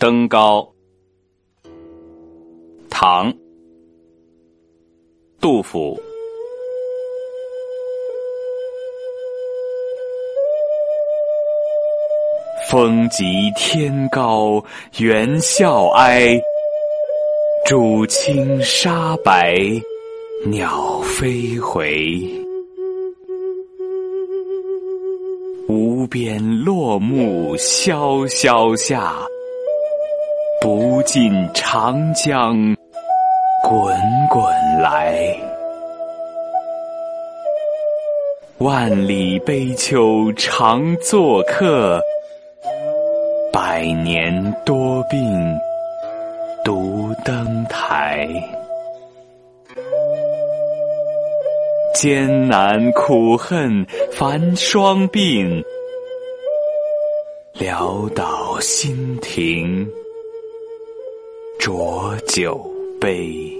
[0.00, 0.66] 登高，
[2.88, 3.30] 唐，
[5.38, 6.00] 杜甫。
[12.70, 13.24] 风急
[13.54, 14.64] 天高
[15.00, 16.40] 猿啸哀，
[17.66, 19.54] 渚清沙白
[20.46, 22.18] 鸟飞回。
[25.68, 29.14] 无边落木萧萧下，
[30.60, 32.54] 不尽长江
[33.66, 33.96] 滚
[34.28, 34.44] 滚
[34.82, 35.34] 来。
[38.58, 41.98] 万里悲秋常作客，
[43.50, 45.18] 百年多病
[46.62, 48.28] 独登台。
[51.94, 55.64] 艰难苦恨繁霜鬓，
[57.54, 59.88] 潦倒新停
[61.60, 62.58] 浊酒
[62.98, 63.59] 杯。